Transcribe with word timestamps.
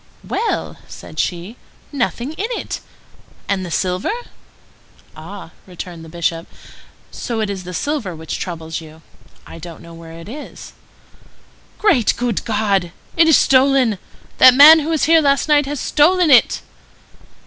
"Well!" 0.27 0.77
said 0.87 1.19
she. 1.19 1.57
"Nothing 1.91 2.33
in 2.33 2.47
it! 2.53 2.79
And 3.47 3.63
the 3.63 3.69
silver?" 3.69 4.09
"Ah," 5.15 5.51
returned 5.67 6.03
the 6.03 6.09
Bishop, 6.09 6.47
"so 7.11 7.39
it 7.39 7.51
is 7.51 7.65
the 7.65 7.73
silver 7.75 8.15
which 8.15 8.39
troubles 8.39 8.81
you? 8.81 9.03
I 9.45 9.59
don't 9.59 9.79
know 9.83 9.93
where 9.93 10.13
it 10.13 10.27
is." 10.27 10.73
"Great, 11.77 12.15
good 12.17 12.43
God! 12.45 12.91
It 13.15 13.27
is 13.27 13.37
stolen! 13.37 13.99
That 14.39 14.55
man 14.55 14.79
who 14.79 14.89
was 14.89 15.03
here 15.03 15.21
last 15.21 15.47
night 15.47 15.67
has 15.67 15.79
stolen 15.79 16.31
it." 16.31 16.63